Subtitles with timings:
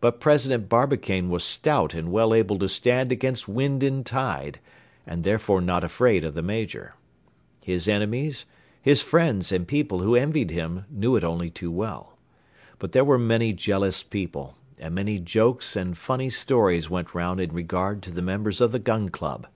[0.00, 4.60] But President Barbicane was stout and well able to stand against wind and tide,
[5.06, 6.94] and therefore not afraid of the Major.
[7.62, 8.46] His enemies,
[8.80, 12.16] his friends and people who envied him knew it only too well.
[12.78, 17.52] But there were many jealous people, and many jokes and funny stories went round in
[17.52, 19.46] regard to the members of the Gun Club.